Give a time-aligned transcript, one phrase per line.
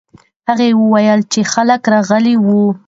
[0.47, 2.63] هغه وویل چې خلک راغلي وو.